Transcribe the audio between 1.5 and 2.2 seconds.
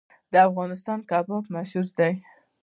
مشهور دی